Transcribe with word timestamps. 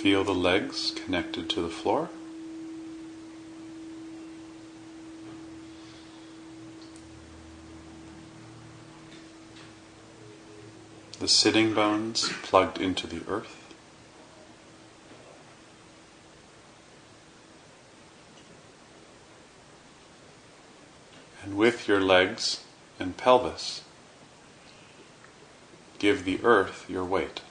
Feel 0.00 0.24
the 0.24 0.32
legs 0.32 0.92
connected 0.92 1.50
to 1.50 1.60
the 1.60 1.68
floor. 1.68 2.08
The 11.18 11.28
sitting 11.28 11.74
bones 11.74 12.30
plugged 12.42 12.80
into 12.80 13.06
the 13.06 13.20
earth. 13.28 13.74
And 21.44 21.58
with 21.58 21.86
your 21.86 22.00
legs 22.00 22.64
and 22.98 23.18
pelvis, 23.18 23.82
give 25.98 26.24
the 26.24 26.40
earth 26.42 26.88
your 26.88 27.04
weight. 27.04 27.42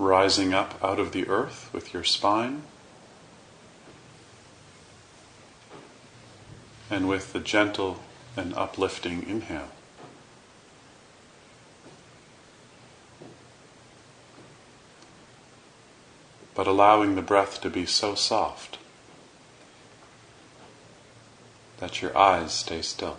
Rising 0.00 0.54
up 0.54 0.82
out 0.82 0.98
of 0.98 1.12
the 1.12 1.28
earth 1.28 1.68
with 1.72 1.92
your 1.92 2.02
spine. 2.02 2.62
And 6.88 7.06
with 7.06 7.32
the 7.32 7.38
gentle 7.38 8.00
and 8.36 8.54
uplifting 8.54 9.28
inhale. 9.28 9.70
But 16.54 16.66
allowing 16.66 17.14
the 17.14 17.22
breath 17.22 17.60
to 17.60 17.70
be 17.70 17.86
so 17.86 18.14
soft 18.14 18.78
that 21.78 22.02
your 22.02 22.16
eyes 22.16 22.52
stay 22.52 22.82
still. 22.82 23.18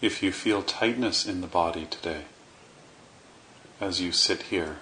If 0.00 0.22
you 0.22 0.32
feel 0.32 0.62
tightness 0.62 1.26
in 1.26 1.42
the 1.42 1.46
body 1.46 1.86
today, 1.86 2.22
as 3.80 4.00
you 4.00 4.12
sit 4.12 4.42
here, 4.44 4.78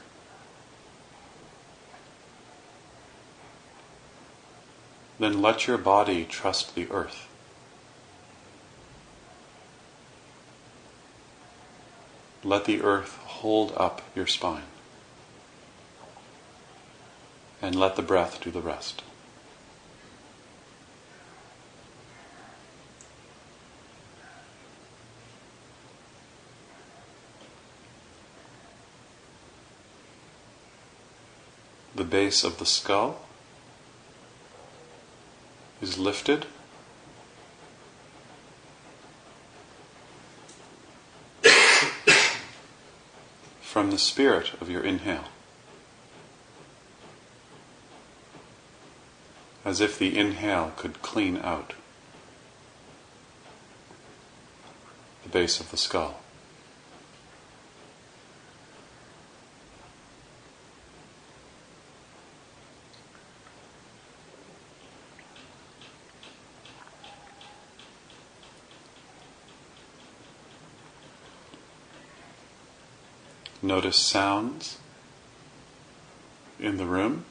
then 5.19 5.43
let 5.43 5.67
your 5.67 5.79
body 5.79 6.25
trust 6.25 6.75
the 6.77 6.89
earth. 6.91 7.27
Let 12.45 12.67
the 12.67 12.83
earth 12.83 13.17
hold 13.25 13.73
up 13.77 14.03
your 14.15 14.29
spine. 14.29 14.63
And 17.61 17.75
let 17.75 17.97
the 17.97 18.03
breath 18.03 18.41
do 18.41 18.53
the 18.53 18.61
rest. 18.61 19.03
The 31.99 32.05
base 32.05 32.45
of 32.45 32.59
the 32.59 32.67
skull 32.67 33.21
is 35.83 35.99
lifted. 35.99 36.47
from 43.61 43.91
the 43.91 43.99
spirit 43.99 44.53
of 44.61 44.71
your 44.71 44.83
inhale. 44.83 45.27
As 49.65 49.81
if 49.81 49.99
the 49.99 50.19
inhale 50.19 50.73
could 50.75 51.01
clean 51.03 51.37
out 51.37 51.75
the 55.23 55.29
base 55.29 55.61
of 55.61 55.71
the 55.71 55.77
skull. 55.77 56.19
Notice 73.69 73.99
sounds 73.99 74.79
in 76.59 76.79
the 76.79 76.87
room, 76.87 77.27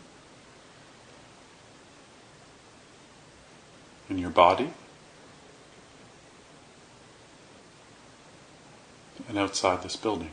in 4.08 4.20
your 4.20 4.30
body, 4.30 4.70
and 9.28 9.40
outside 9.40 9.82
this 9.82 9.96
building. 9.96 10.30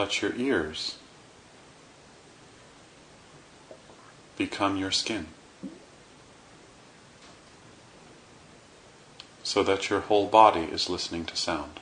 Let 0.00 0.22
your 0.22 0.34
ears 0.34 0.96
become 4.38 4.78
your 4.78 4.90
skin. 4.90 5.26
so 9.42 9.62
that 9.64 9.90
your 9.90 10.00
whole 10.00 10.26
body 10.28 10.60
is 10.60 10.88
listening 10.88 11.24
to 11.24 11.36
sound. 11.36 11.80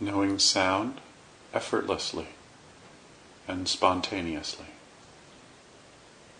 Knowing 0.00 0.38
sound 0.38 1.00
effortlessly 1.52 2.28
and 3.46 3.66
spontaneously. 3.66 4.66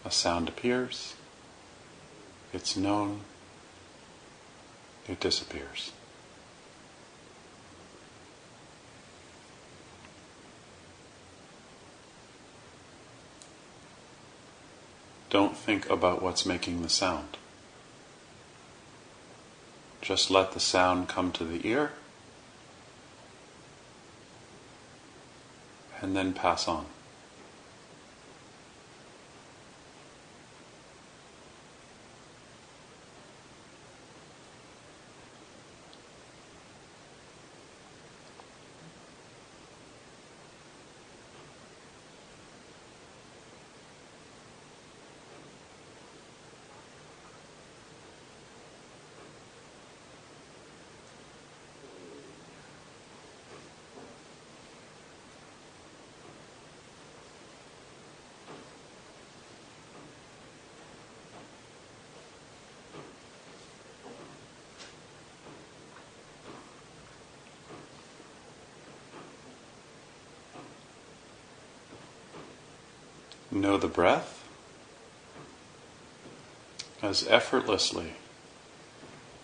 A 0.05 0.11
sound 0.11 0.49
appears, 0.49 1.15
it's 2.53 2.77
known, 2.77 3.21
it 5.09 5.19
disappears. 5.21 5.93
Don't 15.31 15.57
think 15.57 15.89
about 15.91 16.23
what's 16.23 16.47
making 16.47 16.83
the 16.83 16.89
sound. 16.89 17.37
Just 20.01 20.31
let 20.31 20.53
the 20.53 20.61
sound 20.61 21.09
come 21.09 21.33
to 21.33 21.45
the 21.45 21.67
ear 21.69 21.93
and 26.01 26.17
then 26.17 26.33
pass 26.33 26.69
on. 26.69 26.87
Know 73.59 73.77
the 73.77 73.89
breath 73.89 74.45
as 77.03 77.27
effortlessly 77.27 78.13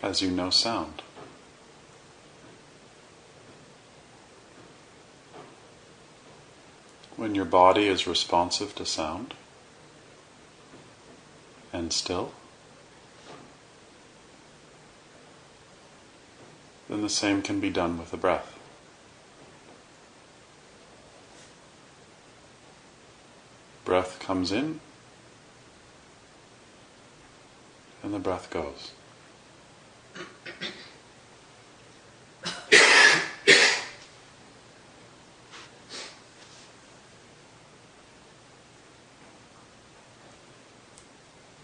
as 0.02 0.22
you 0.22 0.30
know 0.30 0.50
sound. 0.50 1.02
When 7.16 7.34
your 7.34 7.44
body 7.44 7.88
is 7.88 8.06
responsive 8.06 8.76
to 8.76 8.86
sound 8.86 9.34
and 11.72 11.92
still, 11.92 12.32
then 16.88 17.02
the 17.02 17.08
same 17.08 17.42
can 17.42 17.58
be 17.58 17.70
done 17.70 17.98
with 17.98 18.12
the 18.12 18.16
breath. 18.16 18.53
Breath 23.84 24.18
comes 24.18 24.50
in 24.50 24.80
and 28.02 28.14
the 28.14 28.18
breath 28.18 28.50
goes. 28.50 28.92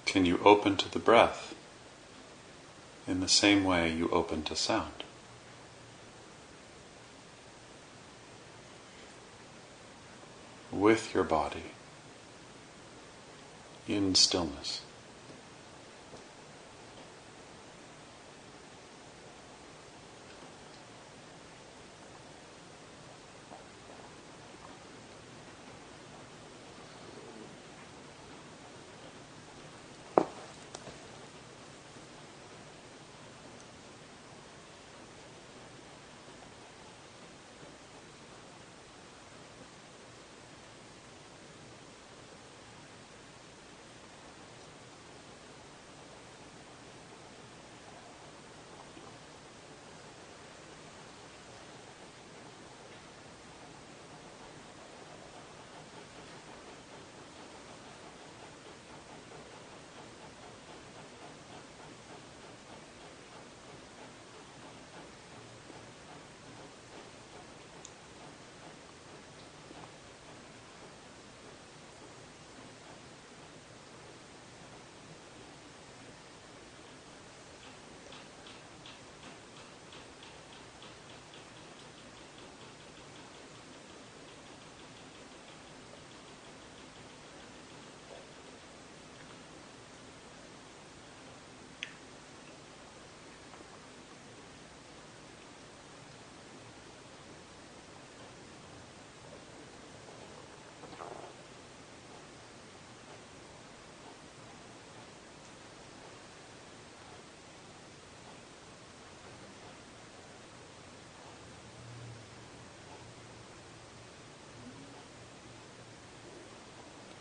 Can 0.04 0.26
you 0.26 0.40
open 0.44 0.76
to 0.76 0.90
the 0.90 0.98
breath 0.98 1.54
in 3.06 3.20
the 3.20 3.28
same 3.28 3.64
way 3.64 3.92
you 3.92 4.08
open 4.10 4.42
to 4.42 4.56
sound? 4.56 5.04
With 10.72 11.14
your 11.14 11.24
body 11.24 11.72
in 13.90 14.14
stillness. 14.14 14.82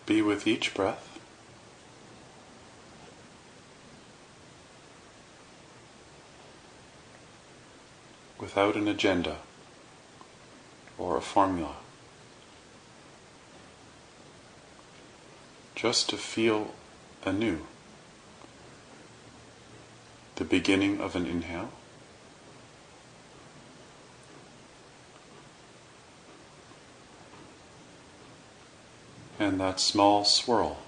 Be 0.10 0.24
with 0.24 0.48
each 0.48 0.74
breath. 0.74 1.20
Without 8.40 8.76
an 8.76 8.88
agenda 8.88 9.38
or 10.98 11.16
a 11.16 11.22
formula. 11.22 11.76
Just 15.76 16.10
to 16.10 16.18
feel 16.18 16.74
anew 17.24 17.60
the 20.38 20.44
beginning 20.44 21.00
of 21.00 21.16
an 21.16 21.28
inhale. 21.28 21.70
And 29.40 29.58
that 29.62 29.80
small 29.80 30.26
swirl 30.26 30.80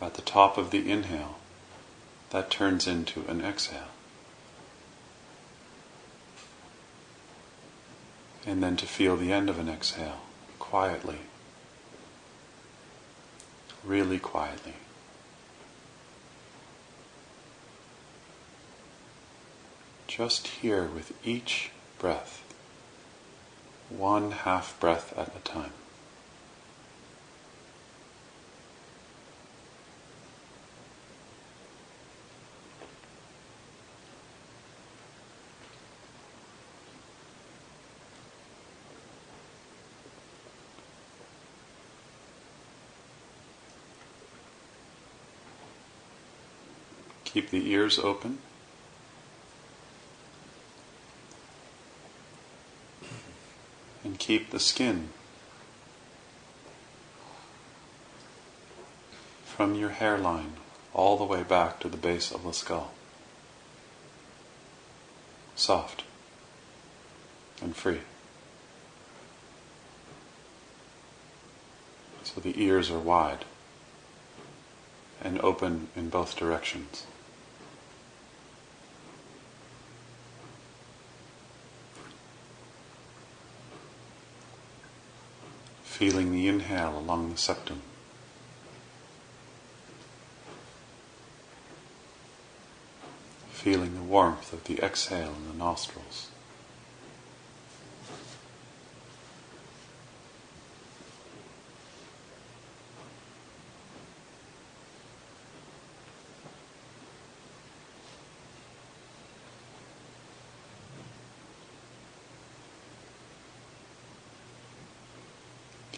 at 0.00 0.14
the 0.14 0.22
top 0.22 0.58
of 0.58 0.72
the 0.72 0.90
inhale 0.90 1.36
that 2.30 2.50
turns 2.50 2.88
into 2.88 3.24
an 3.28 3.40
exhale. 3.40 3.88
And 8.44 8.60
then 8.60 8.76
to 8.76 8.86
feel 8.86 9.16
the 9.16 9.32
end 9.32 9.48
of 9.48 9.60
an 9.60 9.68
exhale 9.68 10.22
quietly, 10.58 11.18
really 13.84 14.18
quietly. 14.18 14.74
Just 20.08 20.48
here 20.48 20.84
with 20.84 21.12
each 21.24 21.70
breath, 22.00 22.42
one 23.88 24.32
half 24.32 24.78
breath 24.80 25.16
at 25.16 25.28
a 25.36 25.40
time. 25.40 25.72
Keep 47.32 47.48
the 47.48 47.70
ears 47.70 47.98
open. 47.98 48.38
And 54.04 54.18
keep 54.18 54.50
the 54.50 54.60
skin 54.60 55.08
from 59.46 59.74
your 59.74 59.90
hairline 59.90 60.54
all 60.92 61.16
the 61.16 61.24
way 61.24 61.42
back 61.42 61.80
to 61.80 61.88
the 61.88 61.96
base 61.96 62.30
of 62.30 62.42
the 62.42 62.52
skull. 62.52 62.92
Soft 65.56 66.04
and 67.62 67.74
free. 67.74 68.00
So 72.24 72.42
the 72.42 72.62
ears 72.62 72.90
are 72.90 72.98
wide 72.98 73.46
and 75.22 75.40
open 75.40 75.88
in 75.96 76.10
both 76.10 76.36
directions. 76.36 77.06
Feeling 86.02 86.32
the 86.32 86.48
inhale 86.48 86.98
along 86.98 87.30
the 87.30 87.38
septum. 87.38 87.80
Feeling 93.52 93.94
the 93.94 94.02
warmth 94.02 94.52
of 94.52 94.64
the 94.64 94.84
exhale 94.84 95.32
in 95.32 95.46
the 95.46 95.56
nostrils. 95.56 96.31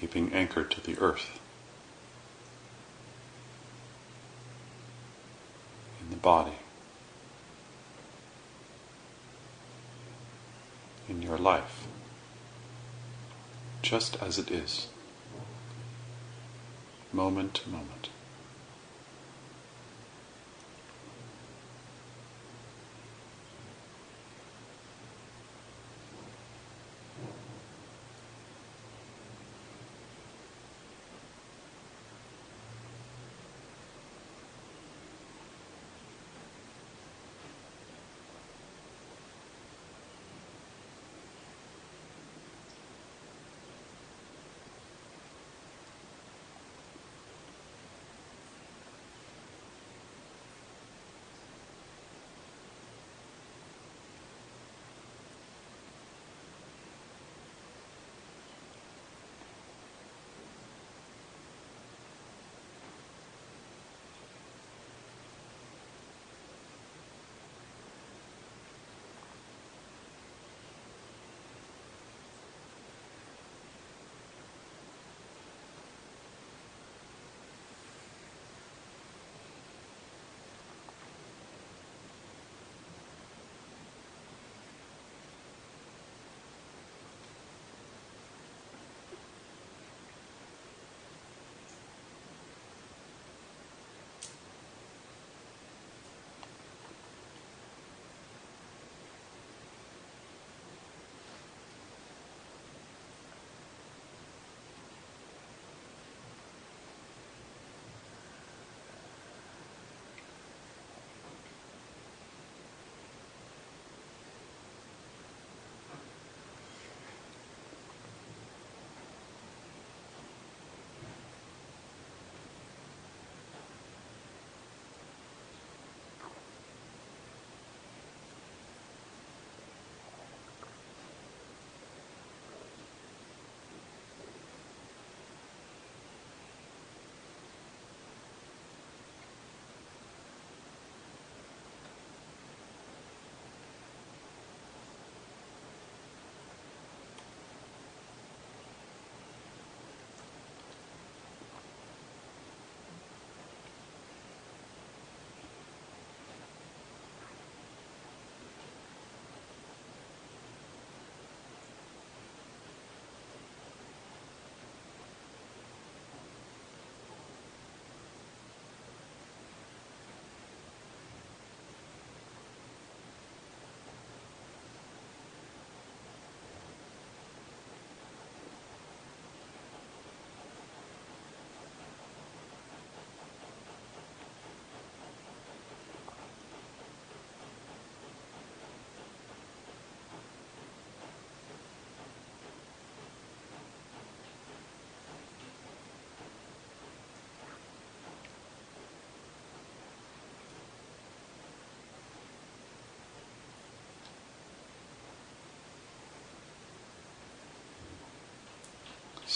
Keeping 0.04 0.34
anchored 0.34 0.70
to 0.70 0.82
the 0.82 0.98
earth. 0.98 1.40
In 6.02 6.10
the 6.10 6.16
body. 6.16 6.58
In 11.08 11.22
your 11.22 11.38
life. 11.38 11.86
Just 13.80 14.22
as 14.22 14.38
it 14.38 14.50
is. 14.50 14.88
Moment 17.10 17.54
to 17.54 17.70
moment. 17.70 18.10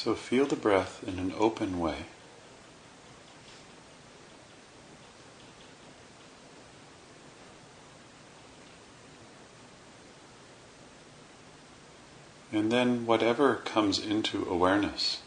So 0.00 0.14
feel 0.14 0.46
the 0.46 0.54
breath 0.54 1.02
in 1.04 1.18
an 1.18 1.34
open 1.36 1.80
way. 1.80 2.04
And 12.52 12.70
then 12.70 13.06
whatever 13.06 13.56
comes 13.56 13.98
into 13.98 14.48
awareness, 14.48 15.20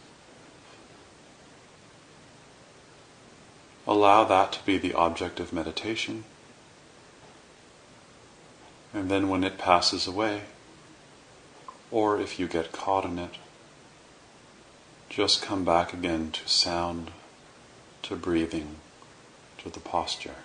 allow 3.86 4.24
that 4.24 4.54
to 4.54 4.66
be 4.66 4.78
the 4.78 4.94
object 4.94 5.42
of 5.42 5.52
meditation. 5.52 6.24
And 8.94 9.12
then 9.12 9.28
when 9.28 9.44
it 9.44 9.58
passes 9.58 10.08
away, 10.08 10.44
or 11.92 12.22
if 12.22 12.40
you 12.40 12.48
get 12.48 12.72
caught 12.72 13.04
in 13.04 13.20
it, 13.20 13.32
just 15.12 15.42
come 15.42 15.66
back 15.66 15.92
again 15.94 16.32
to 16.32 16.48
sound, 16.48 17.12
to 18.02 18.16
breathing, 18.16 18.78
to 19.58 19.70
the 19.70 19.82
posture. 19.82 20.36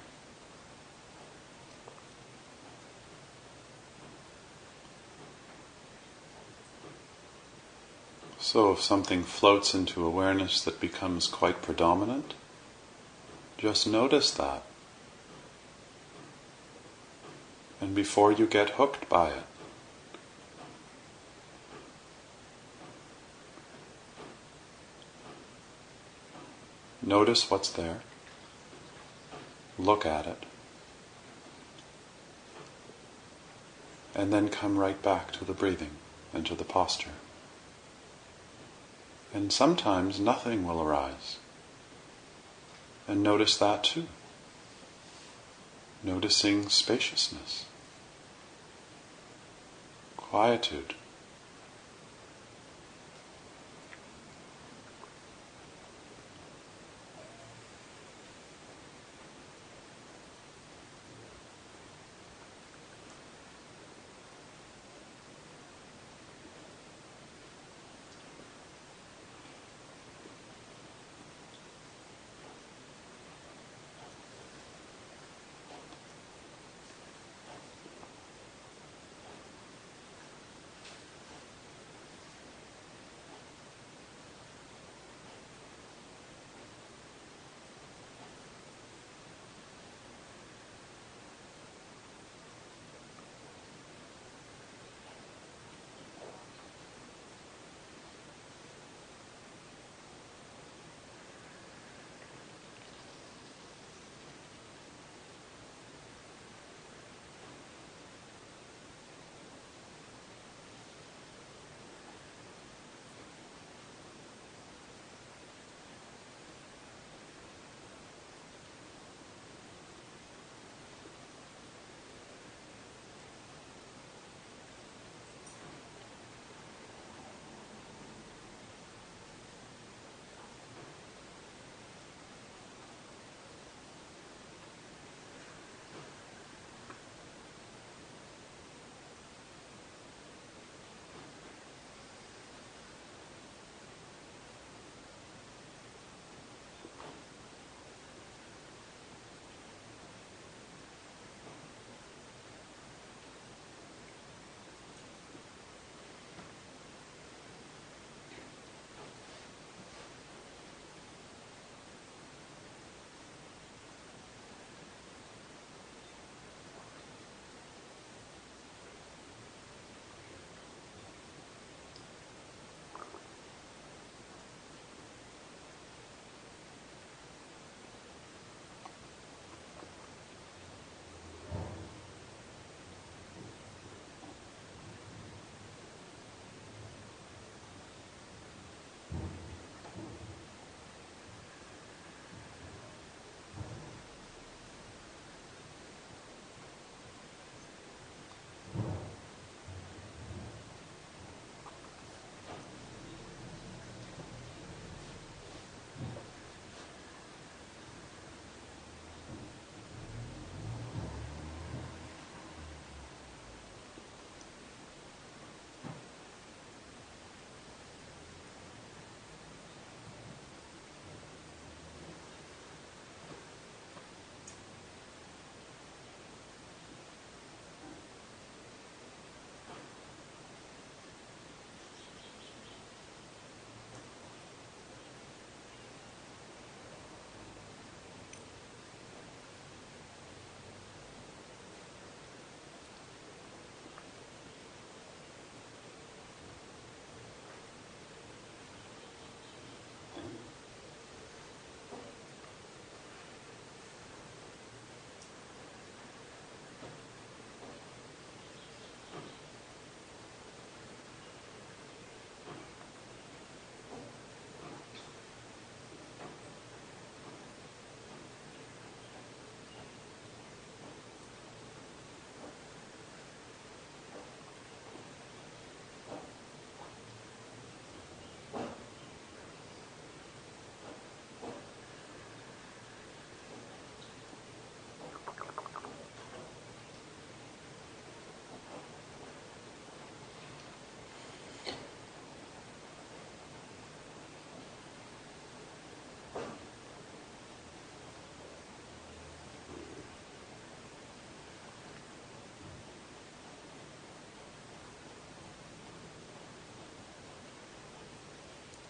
So 8.41 8.73
if 8.73 8.83
something 8.83 9.23
floats 9.23 9.73
into 9.73 10.05
awareness 10.05 10.61
that 10.65 10.81
becomes 10.81 11.29
quite 11.29 11.63
predominant, 11.63 12.35
just 13.59 13.87
notice 13.87 14.33
that. 14.33 14.65
And 17.81 17.95
before 17.95 18.33
you 18.33 18.49
get 18.49 18.71
hooked 18.71 19.09
by 19.09 19.29
it, 19.29 19.45
notice 27.07 27.49
what's 27.51 27.71
there, 27.71 28.01
look 29.79 30.05
at 30.05 30.27
it, 30.27 30.45
and 34.15 34.33
then 34.33 34.49
come 34.49 34.79
right 34.79 35.01
back 35.03 35.31
to 35.31 35.45
the 35.45 35.55
breathing 35.55 35.93
and 36.35 36.45
to 36.45 36.55
the 36.55 36.65
posture. 36.65 37.13
And 39.33 39.53
sometimes 39.53 40.19
nothing 40.19 40.67
will 40.67 40.83
arise. 40.83 41.39
And 43.07 43.23
notice 43.23 43.57
that 43.59 43.85
too. 43.85 44.07
Noticing 46.03 46.69
spaciousness, 46.69 47.67
quietude. 50.17 50.95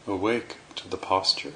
Awake 0.08 0.54
to 0.76 0.88
the 0.88 0.96
posture. 0.96 1.54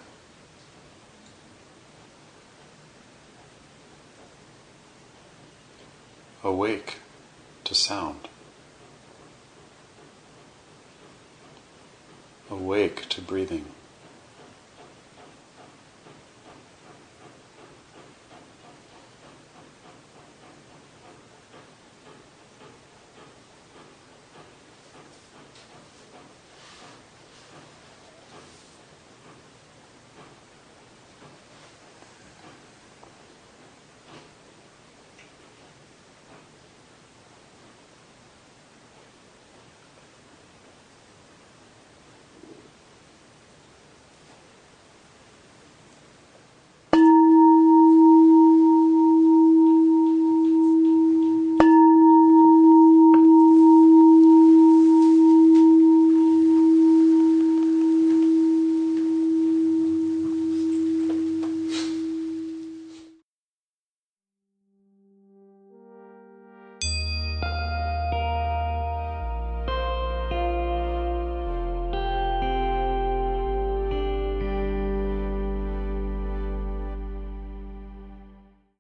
Awake 6.43 6.97
to 7.63 7.77
sound. 7.77 8.27
Awake 12.51 13.09
to 13.11 13.21
breathing. 13.21 13.67